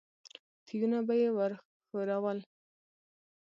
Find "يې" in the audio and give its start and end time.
1.21-1.29